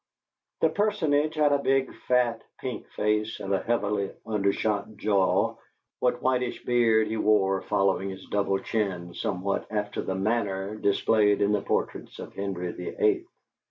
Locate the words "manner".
10.15-10.73